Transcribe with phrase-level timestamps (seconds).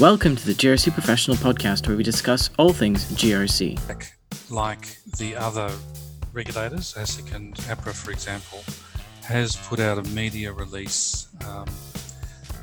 [0.00, 3.80] Welcome to the GRC Professional Podcast, where we discuss all things GRC.
[4.48, 5.72] Like the other
[6.32, 8.62] regulators, ASIC and APRA, for example,
[9.24, 11.66] has put out a media release um,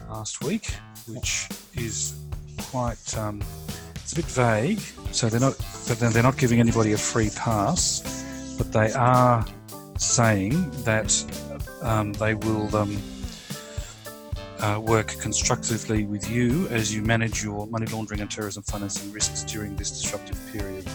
[0.08, 0.72] last week,
[1.10, 2.18] which is
[2.58, 3.44] quite um,
[3.96, 4.80] it's a bit vague.
[5.12, 5.58] So they're not
[5.88, 9.46] they're not giving anybody a free pass, but they are
[9.98, 11.12] saying that
[11.82, 12.98] um, they will um,
[14.60, 19.44] uh, work constructively with you as you manage your money laundering and terrorism financing risks
[19.44, 20.86] during this disruptive period.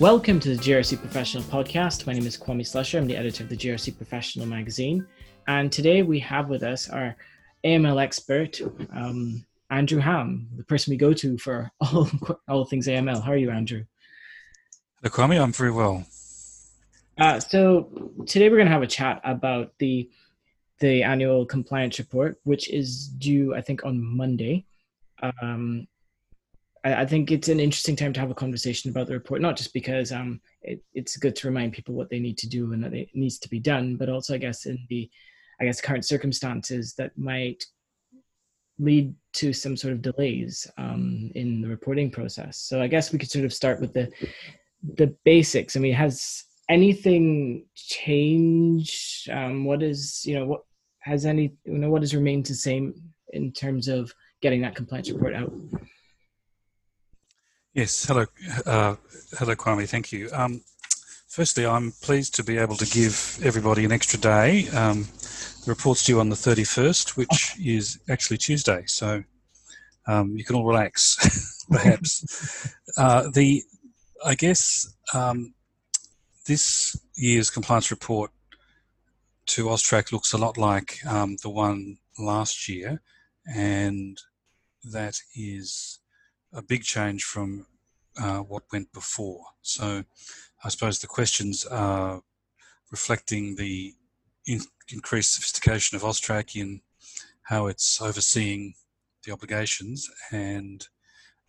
[0.00, 2.06] Welcome to the GRC Professional Podcast.
[2.06, 2.98] My name is Kwame Slusher.
[2.98, 5.06] I'm the editor of the GRC Professional magazine.
[5.46, 7.16] And today we have with us our
[7.64, 8.60] AML expert,
[8.92, 12.10] um, Andrew Ham, the person we go to for all,
[12.48, 13.22] all things AML.
[13.22, 13.84] How are you, Andrew?
[15.00, 15.40] Hello, Kwame.
[15.40, 16.04] I'm very well.
[17.16, 17.88] Uh, so
[18.26, 20.10] today we're going to have a chat about the
[20.84, 24.66] the annual compliance report, which is due, I think, on Monday.
[25.40, 25.88] Um,
[26.84, 29.56] I, I, think it's an interesting time to have a conversation about the report, not
[29.56, 32.84] just because um, it, it's good to remind people what they need to do and
[32.84, 35.10] that it needs to be done, but also, I guess, in the,
[35.58, 37.64] I guess, current circumstances that might
[38.78, 42.58] lead to some sort of delays um, in the reporting process.
[42.58, 44.12] So I guess we could sort of start with the
[44.96, 45.78] the basics.
[45.78, 49.30] I mean, has anything changed?
[49.30, 50.60] Um, what is you know what
[51.04, 52.94] has any you know what has remained the same
[53.32, 55.52] in terms of getting that compliance report out?
[57.74, 58.26] Yes, hello,
[58.66, 58.96] uh,
[59.38, 59.88] hello, Kwame.
[59.88, 60.30] Thank you.
[60.32, 60.62] Um,
[61.28, 64.68] firstly, I'm pleased to be able to give everybody an extra day.
[64.68, 65.08] Um,
[65.64, 69.24] the report's due on the 31st, which is actually Tuesday, so
[70.06, 72.72] um, you can all relax, perhaps.
[72.96, 73.62] uh, the,
[74.24, 75.54] I guess, um,
[76.46, 78.30] this year's compliance report
[79.46, 83.00] to Austrac looks a lot like um, the one last year,
[83.54, 84.20] and
[84.84, 86.00] that is
[86.52, 87.66] a big change from
[88.20, 89.44] uh, what went before.
[89.62, 90.04] So,
[90.62, 92.22] I suppose the questions are
[92.90, 93.94] reflecting the
[94.46, 94.60] in-
[94.92, 96.80] increased sophistication of Austrac in
[97.42, 98.74] how it's overseeing
[99.24, 100.86] the obligations, and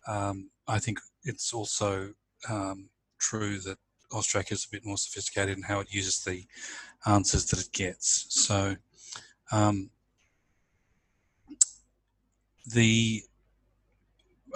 [0.06, 2.12] um, I think it's also
[2.48, 3.78] um, true that
[4.12, 6.44] Austrac is a bit more sophisticated in how it uses the
[7.06, 8.26] answers that it gets.
[8.28, 8.76] So
[9.52, 9.90] um,
[12.66, 13.22] the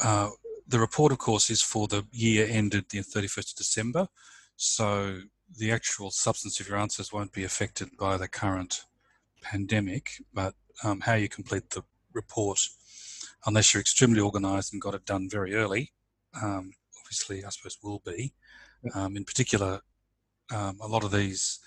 [0.03, 0.31] uh,
[0.67, 4.09] the report, of course, is for the year ended the 31st of December.
[4.57, 5.21] So
[5.59, 8.85] the actual substance of your answers won't be affected by the current
[9.43, 11.83] pandemic, but um, how you complete the
[12.13, 12.61] report,
[13.47, 15.93] unless you're extremely organised and got it done very early,
[16.41, 18.33] um, obviously, I suppose will be.
[18.95, 19.81] Um, in particular,
[20.55, 21.59] um, a lot of these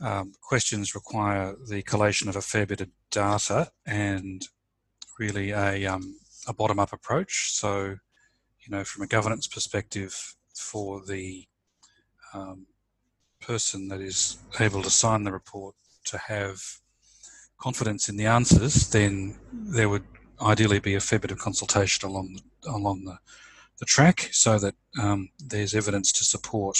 [0.00, 4.48] um, questions require the collation of a fair bit of data and
[5.18, 6.16] really a, um,
[6.46, 7.52] a bottom up approach.
[7.52, 7.96] So,
[8.60, 11.46] you know, from a governance perspective, for the
[12.34, 12.66] um,
[13.40, 15.74] person that is able to sign the report
[16.04, 16.60] to have
[17.58, 20.04] confidence in the answers, then there would
[20.40, 23.18] ideally be a fair bit of consultation along the, along the,
[23.78, 26.78] the track so that um, there's evidence to support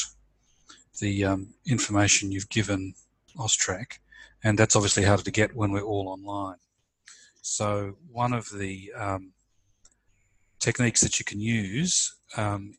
[1.00, 2.94] the um, information you've given
[3.36, 3.98] Austrac,
[4.42, 6.56] and that's obviously harder to get when we're all online.
[7.42, 9.32] So one of the um,
[10.58, 12.74] techniques that you can use, um,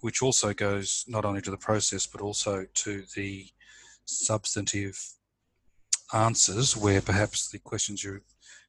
[0.00, 3.46] which also goes not only to the process but also to the
[4.04, 4.98] substantive
[6.12, 8.20] answers, where perhaps the questions you,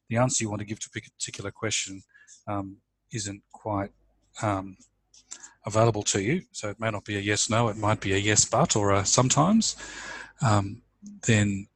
[0.08, 2.02] the answer you want to give to a particular question
[2.46, 2.78] um,
[3.12, 3.90] isn't quite
[4.42, 4.76] um,
[5.66, 6.42] available to you.
[6.52, 8.92] So it may not be a yes no, it might be a yes but or
[8.92, 9.76] a sometimes.
[10.40, 10.82] Um,
[11.26, 11.66] then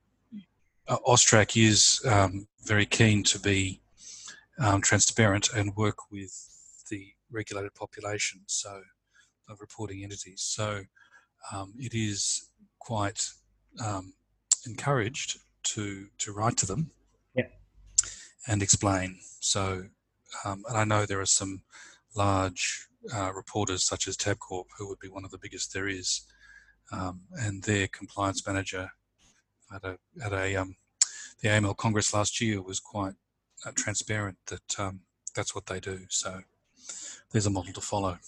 [0.89, 3.81] uh, Austrac is um, very keen to be
[4.59, 6.33] um, transparent and work with
[6.91, 8.81] the regulated population, so
[9.49, 10.43] of reporting entities.
[10.43, 10.83] So
[11.53, 13.29] um, it is quite
[13.85, 14.15] um,
[14.67, 16.91] encouraged to to write to them
[17.35, 17.45] yeah.
[18.47, 19.19] and explain.
[19.41, 19.85] So,
[20.45, 21.63] um, and I know there are some
[22.17, 26.23] large uh, reporters such as Tabcorp, who would be one of the biggest there is,
[26.93, 28.91] um, and their compliance manager
[29.75, 30.77] at a at a um,
[31.41, 33.15] the AML Congress last year was quite
[33.65, 35.01] uh, transparent that um,
[35.35, 36.01] that's what they do.
[36.09, 36.41] So
[37.31, 38.19] there's a model to follow.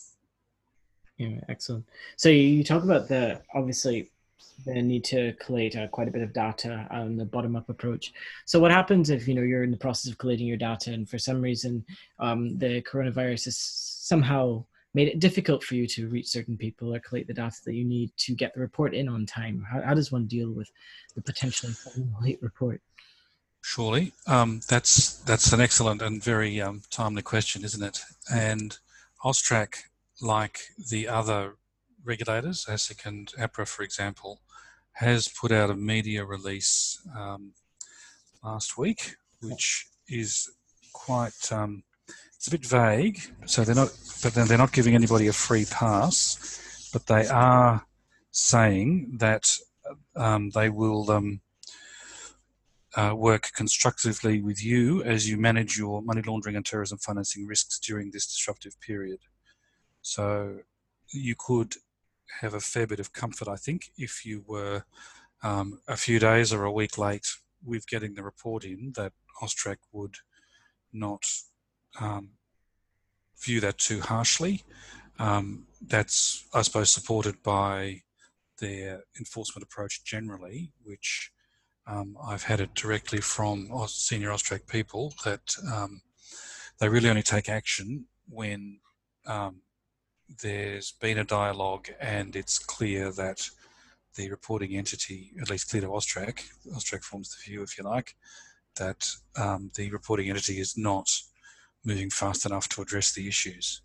[1.17, 1.87] Yeah, excellent.
[2.17, 4.11] So you talk about the obviously
[4.65, 8.13] the need to collate uh, quite a bit of data on the bottom-up approach.
[8.47, 11.09] So what happens if you know you're in the process of collating your data and
[11.09, 11.85] for some reason
[12.19, 14.65] um, the coronavirus is somehow
[14.95, 17.85] made it difficult for you to reach certain people or collect the data that you
[17.85, 19.65] need to get the report in on time?
[19.71, 20.71] How, how does one deal with
[21.15, 21.73] the potentially
[22.21, 22.81] late report?
[23.63, 28.01] Surely, um, that's that's an excellent and very um, timely question, isn't it?
[28.33, 28.79] And
[29.23, 29.83] Austrac,
[30.23, 30.61] like
[30.91, 31.57] the other
[32.03, 34.41] regulators, ASIC and APRA, for example,
[34.93, 37.53] has put out a media release um,
[38.43, 40.51] last week, which is
[40.93, 41.83] quite um,
[42.41, 43.21] it's a bit vague.
[43.45, 47.85] So they're not, but they're not giving anybody a free pass, but they are
[48.31, 49.51] saying that
[50.17, 51.43] um, they will um,
[52.97, 57.79] uh, work constructively with you as you manage your money laundering and terrorism financing risks
[57.79, 59.19] during this disruptive period.
[60.01, 60.61] So
[61.13, 61.75] you could
[62.41, 64.85] have a fair bit of comfort, I think, if you were
[65.43, 67.27] um, a few days or a week late
[67.63, 69.13] with getting the report in, that
[69.43, 70.15] Austrac would
[70.91, 71.27] not
[71.99, 72.31] um,
[73.39, 74.65] view that too harshly.
[75.19, 78.03] Um, that's, I suppose, supported by
[78.59, 81.33] their enforcement approach generally, which
[81.87, 86.03] um, I've had it directly from senior Austrac people that um,
[86.79, 88.79] they really only take action when
[89.27, 89.63] um,
[90.43, 93.49] there's been a dialogue and it's clear that
[94.17, 96.43] the reporting entity, at least clear to Austrac,
[96.75, 98.17] Austrac forms the view, if you like,
[98.77, 101.09] that um, the reporting entity is not
[101.85, 103.81] moving fast enough to address the issues.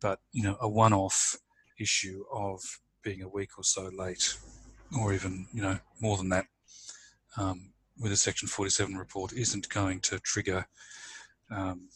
[0.00, 1.36] But you know, a one-off
[1.78, 2.60] issue of
[3.02, 4.36] being a week or so late,
[4.98, 6.46] or even you know more than that,
[7.36, 10.66] um, with a Section 47 report isn't going to trigger
[11.50, 11.88] um,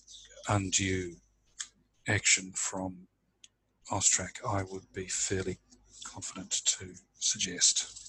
[0.48, 1.16] undue
[2.08, 3.08] action from
[3.90, 4.44] Austrac.
[4.46, 5.58] I would be fairly
[6.04, 8.06] confident to suggest.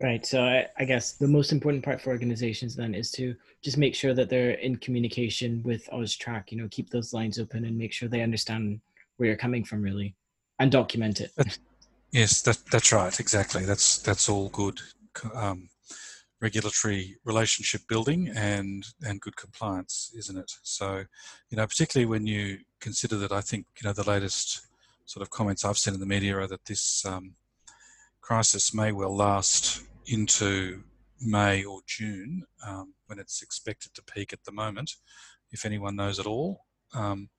[0.00, 0.24] Right.
[0.24, 3.96] So I, I, guess the most important part for organizations then is to just make
[3.96, 7.92] sure that they're in communication with Austrac, you know, keep those lines open and make
[7.92, 8.80] sure they understand
[9.16, 10.14] where you're coming from really
[10.60, 11.32] and document it.
[12.12, 13.18] yes, that, that's right.
[13.18, 13.64] Exactly.
[13.64, 14.78] That's, that's all good.
[15.34, 15.68] Um,
[16.40, 20.52] regulatory relationship building and and good compliance, isn't it?
[20.62, 21.04] So,
[21.50, 24.66] you know, particularly when you consider that, I think you know the latest
[25.04, 27.34] sort of comments I've seen in the media are that this um,
[28.28, 30.82] crisis may well last into
[31.18, 34.96] May or June um, when it's expected to peak at the moment.
[35.50, 37.30] If anyone knows at all, um,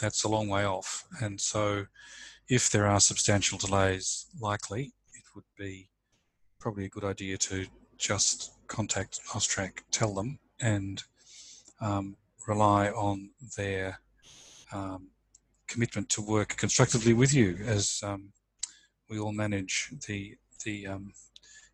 [0.00, 1.04] that's a long way off.
[1.20, 1.86] And so,
[2.48, 5.88] if there are substantial delays likely, it would be
[6.58, 7.66] probably a good idea to
[7.96, 11.04] just contact Austrac, tell them, and
[11.80, 12.16] um,
[12.48, 14.00] rely on their
[14.72, 15.10] um,
[15.68, 18.32] commitment to work constructively with you as um,
[19.08, 21.12] we all manage the the um,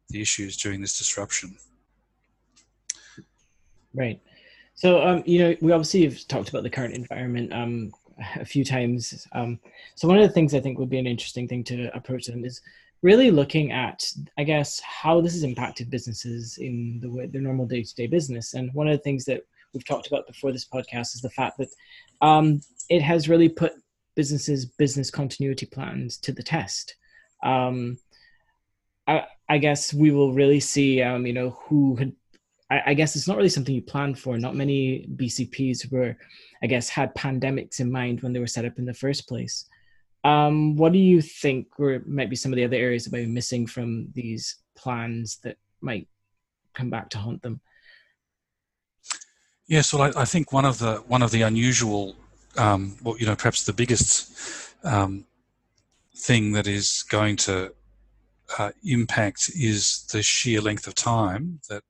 [0.09, 1.57] the issues during this disruption.
[3.95, 4.21] Right.
[4.75, 7.93] So, um, you know, we obviously have talked about the current environment um,
[8.37, 9.27] a few times.
[9.33, 9.59] Um,
[9.95, 12.45] so, one of the things I think would be an interesting thing to approach them
[12.45, 12.61] is
[13.03, 14.05] really looking at,
[14.39, 18.55] I guess, how this has impacted businesses in the way, their normal day-to-day business.
[18.55, 19.43] And one of the things that
[19.73, 21.69] we've talked about before this podcast is the fact that
[22.21, 23.73] um, it has really put
[24.15, 26.97] businesses' business continuity plans to the test.
[27.43, 27.99] Um,
[29.07, 32.13] I, I, guess we will really see, um, you know, who had.
[32.71, 34.39] I, I guess it's not really something you plan for.
[34.39, 36.17] Not many BCPs were,
[36.63, 39.67] I guess, had pandemics in mind when they were set up in the first place.
[40.23, 43.25] Um, what do you think were might be some of the other areas that might
[43.25, 46.09] be missing from these plans that might
[46.75, 47.61] come back to haunt them?
[49.67, 52.17] Yes, well, I, I think one of the one of the unusual,
[52.57, 55.25] um, well, you know, perhaps the biggest um,
[56.21, 57.73] thing that is going to
[58.59, 61.83] uh, impact is the sheer length of time that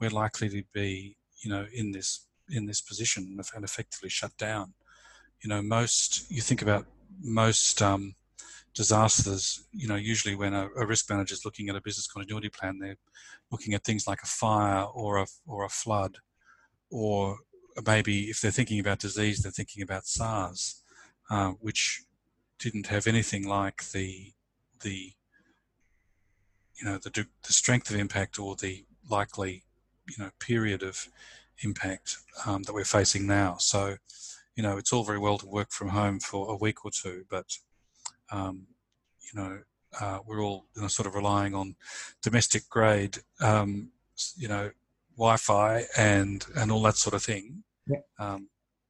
[0.00, 4.72] we're likely to be, you know, in this in this position and effectively shut down.
[5.42, 6.86] You know, most you think about
[7.20, 8.14] most um,
[8.74, 12.48] disasters, you know, usually when a, a, risk manager is looking at a business continuity
[12.48, 12.96] plan, they're
[13.50, 16.18] looking at things like a fire or a or a flood,
[16.90, 17.38] or
[17.86, 20.82] maybe if they're thinking about disease, they're thinking about SARS,
[21.30, 22.02] uh, which
[22.58, 24.32] didn't have anything like the
[24.80, 25.12] the
[26.76, 27.10] you know the
[27.46, 29.64] the strength of impact or the likely
[30.08, 31.08] you know period of
[31.62, 33.56] impact um, that we're facing now.
[33.58, 33.96] So
[34.58, 37.24] you know, it's all very well to work from home for a week or two,
[37.30, 37.58] but
[38.32, 38.66] um,
[39.20, 39.60] you know,
[40.00, 41.76] uh, we're all you know, sort of relying on
[42.24, 43.92] domestic grade, um,
[44.36, 44.72] you know,
[45.16, 47.62] Wi-Fi and and all that sort of thing.
[47.86, 48.00] Yeah.
[48.18, 48.48] Um,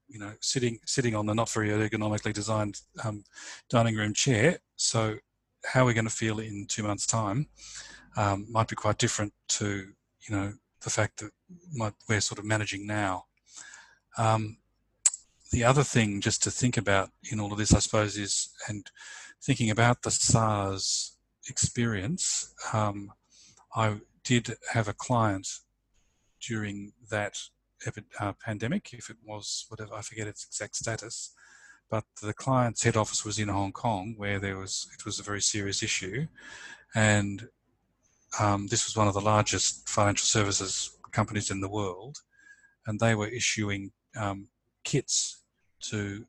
[0.09, 3.25] you know, sitting sitting on the not very ergonomically designed um,
[3.69, 4.59] dining room chair.
[4.77, 5.17] So,
[5.65, 7.49] how we're going to feel in two months' time
[8.17, 9.89] um, might be quite different to
[10.29, 13.25] you know the fact that we're sort of managing now.
[14.17, 14.59] Um,
[15.51, 18.91] the other thing just to think about in all of this, I suppose, is and
[19.43, 21.17] thinking about the SARS
[21.49, 22.55] experience.
[22.73, 23.13] Um,
[23.75, 25.49] I did have a client
[26.41, 27.39] during that
[28.21, 31.35] uh, pandemic, if it was whatever, I forget its exact status.
[31.91, 35.23] But the client's head office was in Hong Kong, where there was it was a
[35.23, 36.27] very serious issue,
[36.95, 37.49] and
[38.39, 42.19] um, this was one of the largest financial services companies in the world,
[42.87, 44.49] and they were issuing um,
[44.85, 45.43] kits
[45.81, 46.27] to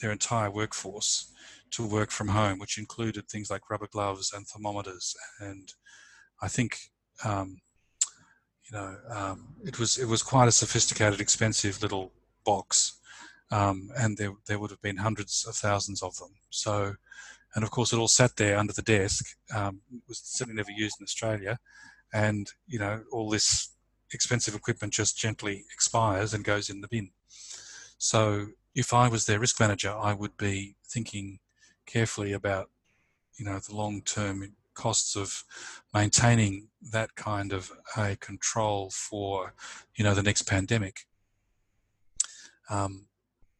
[0.00, 1.32] their entire workforce
[1.70, 5.14] to work from home, which included things like rubber gloves and thermometers.
[5.40, 5.72] And
[6.40, 6.78] I think,
[7.24, 7.58] um,
[8.70, 12.12] you know, um, it was it was quite a sophisticated, expensive little
[12.44, 12.98] box,
[13.50, 16.30] um, and there there would have been hundreds of thousands of them.
[16.50, 16.94] So,
[17.54, 19.24] and of course, it all sat there under the desk.
[19.54, 21.58] Um, it was certainly never used in Australia,
[22.12, 23.70] and you know, all this
[24.12, 27.10] expensive equipment just gently expires and goes in the bin.
[27.98, 31.40] So if I was their risk manager, I would be thinking
[31.86, 32.70] carefully about,
[33.36, 35.44] you know, the long-term costs of
[35.92, 39.52] maintaining that kind of a control for,
[39.96, 41.00] you know, the next pandemic.
[42.70, 43.08] Um,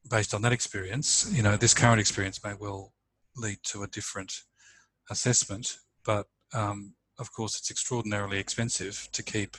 [0.08, 2.92] based on that experience, you know, this current experience may well
[3.36, 4.32] lead to a different
[5.10, 9.56] assessment, but um, of course, it's extraordinarily expensive to keep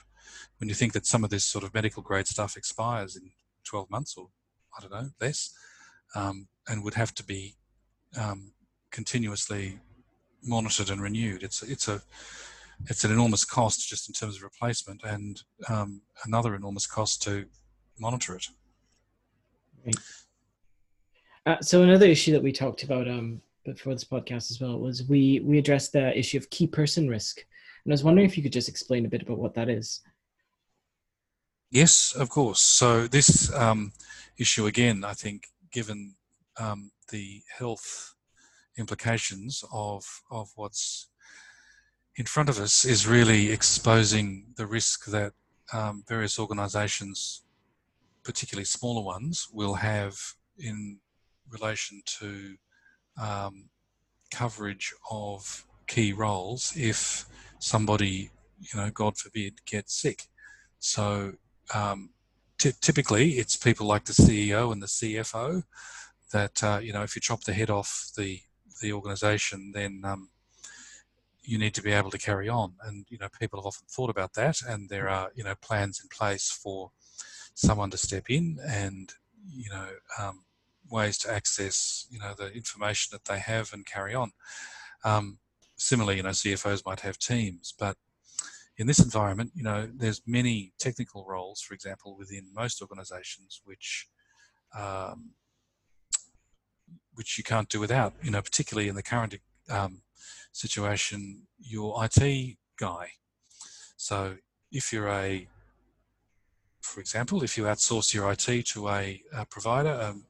[0.57, 3.31] when you think that some of this sort of medical grade stuff expires in
[3.65, 4.29] 12 months or
[4.77, 5.53] I don't know, less,
[6.15, 7.55] um, and would have to be
[8.17, 8.53] um,
[8.91, 9.79] continuously
[10.43, 11.43] monitored and renewed.
[11.43, 12.01] It's it's a
[12.87, 17.45] it's an enormous cost just in terms of replacement, and um, another enormous cost to
[17.99, 18.47] monitor it.
[19.85, 19.95] Right.
[21.45, 25.03] Uh, so another issue that we talked about um, before this podcast as well was
[25.03, 27.37] we we addressed the issue of key person risk,
[27.83, 30.01] and I was wondering if you could just explain a bit about what that is.
[31.71, 32.61] Yes, of course.
[32.61, 33.93] So this um,
[34.37, 36.15] issue again, I think, given
[36.59, 38.15] um, the health
[38.79, 41.09] implications of of what's
[42.15, 45.31] in front of us, is really exposing the risk that
[45.71, 47.43] um, various organisations,
[48.23, 50.17] particularly smaller ones, will have
[50.57, 50.97] in
[51.49, 52.55] relation to
[53.21, 53.69] um,
[54.31, 57.25] coverage of key roles if
[57.59, 60.23] somebody, you know, God forbid, gets sick.
[60.79, 61.33] So
[61.73, 62.09] um,
[62.57, 65.63] t- typically it's people like the CEO and the CFO
[66.31, 68.39] that uh, you know if you chop the head off the
[68.81, 70.29] the organization then um,
[71.43, 72.73] you need to be able to carry on.
[72.83, 75.99] And you know people have often thought about that and there are you know plans
[76.01, 76.91] in place for
[77.53, 79.13] someone to step in and
[79.51, 79.87] you know
[80.19, 80.43] um,
[80.89, 84.31] ways to access you know the information that they have and carry on.
[85.03, 85.39] Um,
[85.77, 87.95] similarly you know cfos might have teams but
[88.79, 94.07] in this environment, you know, there's many technical roles, for example, within most organisations, which
[94.73, 95.31] um,
[97.19, 98.13] which you can't do without.
[98.23, 99.35] You know, particularly in the current
[99.69, 100.03] um,
[100.53, 103.09] situation, your IT guy.
[103.97, 104.37] So
[104.71, 105.45] if you're a,
[106.81, 110.27] for example, if you outsource your IT to a, a provider, um,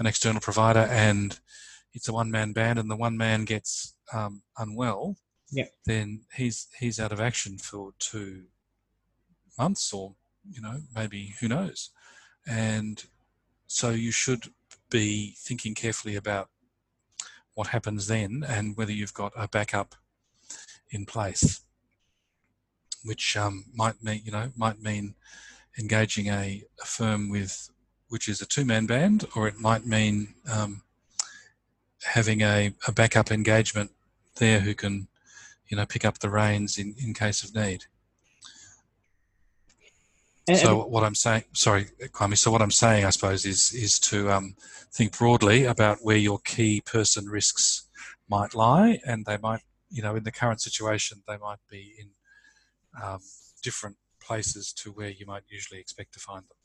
[0.00, 1.38] an external provider, and
[1.94, 5.16] it's a one-man band, and the one man gets um, unwell,
[5.52, 5.68] yeah.
[5.84, 8.46] then he's he's out of action for two
[9.56, 10.16] months or
[10.50, 11.90] you know maybe who knows
[12.46, 13.04] and
[13.66, 14.52] so you should
[14.90, 16.48] be thinking carefully about
[17.54, 19.94] what happens then and whether you've got a backup
[20.90, 21.60] in place
[23.04, 25.14] which um, might mean you know might mean
[25.78, 27.70] engaging a, a, firm with
[28.08, 30.82] which is a two-man band or it might mean um,
[32.02, 33.90] having a, a backup engagement
[34.36, 35.08] there who can
[35.68, 37.84] you know, pick up the reins in, in case of need.
[40.48, 42.38] And, so what I'm saying, sorry, Kwame.
[42.38, 44.54] So what I'm saying, I suppose, is is to um,
[44.92, 47.88] think broadly about where your key person risks
[48.28, 52.10] might lie, and they might, you know, in the current situation, they might be in
[53.02, 53.18] um,
[53.62, 56.56] different places to where you might usually expect to find them.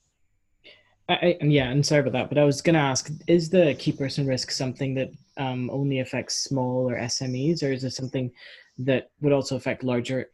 [1.09, 3.93] I, yeah, and sorry about that, but I was going to ask: Is the key
[3.93, 8.31] person risk something that um, only affects small or SMEs, or is it something
[8.77, 10.29] that would also affect larger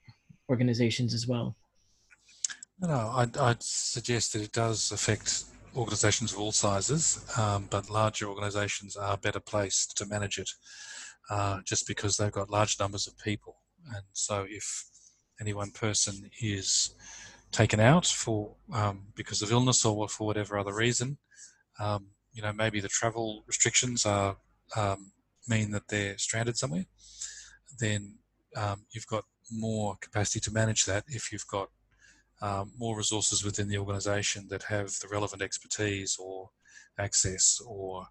[0.49, 1.55] organizations as well?
[2.79, 8.27] No, I'd, I'd suggest that it does affect organizations of all sizes, um, but larger
[8.27, 10.49] organizations are better placed to manage it
[11.29, 13.57] uh, just because they've got large numbers of people.
[13.95, 14.85] And so if
[15.41, 16.91] any one person is
[17.51, 21.17] taken out for um, because of illness or for whatever other reason,
[21.79, 24.37] um, you know, maybe the travel restrictions are
[24.75, 25.11] um,
[25.47, 26.85] mean that they're stranded somewhere,
[27.79, 28.17] then
[28.55, 31.69] um, you've got more capacity to manage that if you've got
[32.41, 36.49] um, more resources within the organisation that have the relevant expertise or
[36.97, 38.07] access or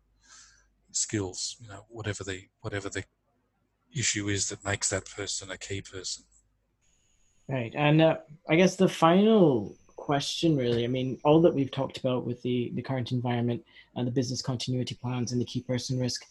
[0.90, 1.56] skills.
[1.60, 3.04] You know, whatever the whatever the
[3.96, 6.24] issue is that makes that person a key person.
[7.48, 8.16] Right, and uh,
[8.48, 10.84] I guess the final question, really.
[10.84, 13.64] I mean, all that we've talked about with the, the current environment
[13.94, 16.24] and the business continuity plans and the key person risk.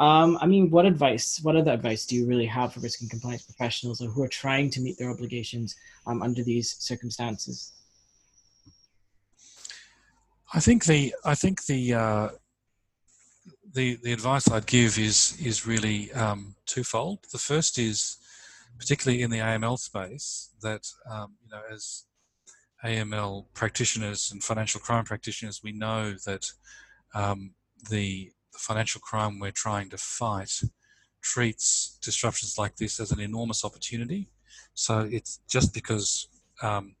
[0.00, 3.10] Um, I mean, what advice, what other advice do you really have for risk and
[3.10, 5.74] compliance professionals or who are trying to meet their obligations
[6.06, 7.72] um, under these circumstances?
[10.54, 12.28] I think the I think the uh,
[13.74, 17.26] the the advice I'd give is is really um, twofold.
[17.32, 18.16] The first is
[18.78, 22.04] particularly in the AML space that um, you know as
[22.84, 26.50] AML practitioners and financial crime practitioners, we know that
[27.14, 27.52] um,
[27.90, 30.60] the, the, financial crime we're trying to fight
[31.22, 34.28] treats disruptions like this as an enormous opportunity.
[34.74, 36.28] So it's just because,
[36.62, 36.96] um,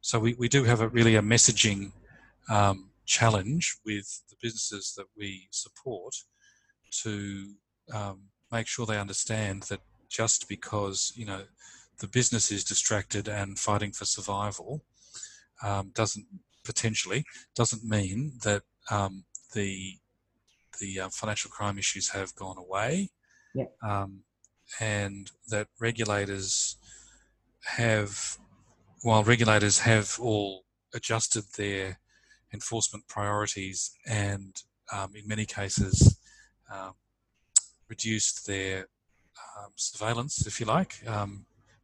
[0.00, 1.92] so we, we do have a really a messaging
[2.48, 6.14] um, challenge with the businesses that we support
[7.02, 7.54] to
[7.92, 11.42] um, make sure they understand that just because, you know,
[12.00, 14.84] the business is distracted and fighting for survival,
[15.62, 16.26] um, doesn't
[16.64, 17.24] potentially
[17.54, 19.24] doesn't mean that um,
[19.54, 19.98] the
[20.80, 23.10] the uh, financial crime issues have gone away,
[23.54, 23.64] yeah.
[23.82, 24.20] um,
[24.80, 26.76] and that regulators
[27.64, 28.38] have,
[29.02, 31.98] while regulators have all adjusted their
[32.52, 36.18] enforcement priorities and um, in many cases
[36.72, 36.94] um,
[37.88, 38.86] reduced their
[39.58, 41.02] um, surveillance, if you like,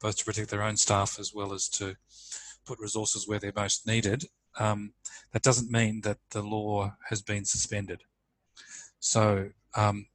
[0.00, 1.96] both to protect their own staff as well as to
[2.66, 4.24] put resources where they're most needed,
[4.58, 4.92] um,
[5.32, 8.02] that doesn't mean that the law has been suspended.
[9.04, 10.06] So um,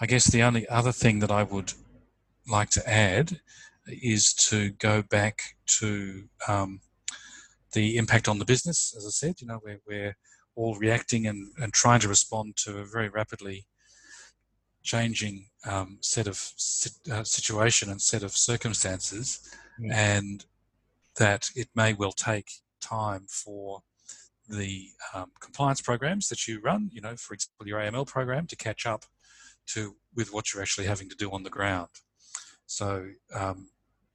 [0.00, 1.72] I guess the only other thing that I would
[2.46, 3.40] like to add
[3.88, 6.80] is to go back to um,
[7.72, 8.94] the impact on the business.
[8.96, 10.16] As I said, you know, we're, we're
[10.54, 13.66] all reacting and, and trying to respond to a very rapidly
[14.84, 16.52] changing um, set of
[17.10, 19.40] uh, situation and set of circumstances.
[19.80, 19.92] Mm.
[19.92, 20.44] And
[21.16, 23.82] that it may well take time for
[24.48, 28.56] the um, compliance programs that you run, you know, for example, your AML program to
[28.56, 29.04] catch up
[29.68, 31.88] to with what you're actually having to do on the ground.
[32.66, 33.68] So, um,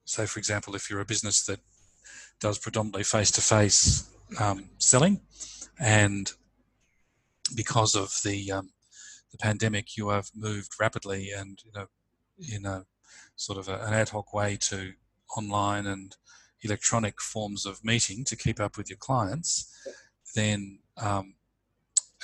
[0.05, 1.60] say for example, if you're a business that
[2.39, 5.21] does predominantly face-to-face um, selling,
[5.79, 6.31] and
[7.55, 8.69] because of the um,
[9.31, 11.88] the pandemic, you have moved rapidly and you know
[12.51, 12.86] in a
[13.36, 14.93] sort of a, an ad hoc way to
[15.38, 16.15] online and
[16.63, 19.69] electronic forms of meeting to keep up with your clients,
[20.36, 21.36] then um,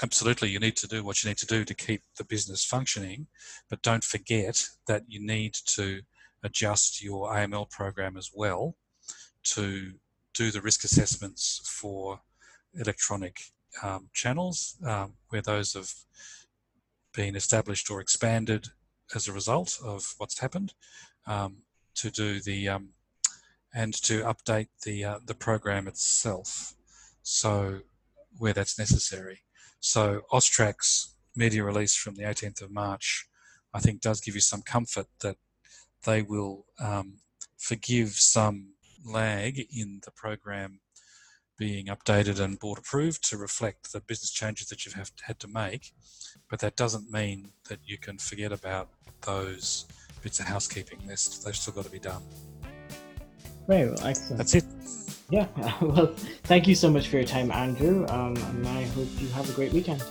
[0.01, 3.27] absolutely you need to do what you need to do to keep the business functioning.
[3.69, 6.01] But don't forget that you need to
[6.43, 8.75] adjust your AML program as well
[9.43, 9.93] to
[10.33, 12.21] do the risk assessments for
[12.75, 13.39] electronic
[13.83, 15.91] um, channels um, where those have
[17.13, 18.67] been established or expanded
[19.15, 20.73] as a result of what's happened
[21.27, 21.57] um,
[21.95, 22.89] to do the um,
[23.73, 26.73] and to update the uh, the program itself.
[27.23, 27.81] So
[28.39, 29.41] where that's necessary.
[29.79, 33.27] So Austrac's media release from the 18th of March,
[33.73, 35.37] I think, does give you some comfort that
[36.05, 37.19] they will um,
[37.57, 38.73] forgive some
[39.05, 40.79] lag in the program
[41.57, 45.47] being updated and board approved to reflect the business changes that you've have, had to
[45.47, 45.91] make.
[46.49, 48.89] But that doesn't mean that you can forget about
[49.21, 49.85] those
[50.23, 50.99] bits of housekeeping.
[51.05, 52.23] They've still got to be done.
[53.67, 54.37] Very well, excellent.
[54.37, 54.63] That's it.
[55.29, 55.47] Yeah,
[55.81, 56.07] well,
[56.43, 59.53] thank you so much for your time, Andrew, um, and I hope you have a
[59.53, 60.01] great weekend.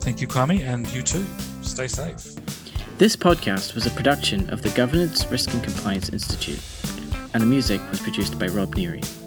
[0.00, 1.24] Thank you, Kwame, and you too.
[1.62, 2.34] Stay safe.
[2.98, 6.60] This podcast was a production of the Governance, Risk and Compliance Institute,
[7.34, 9.25] and the music was produced by Rob Neary.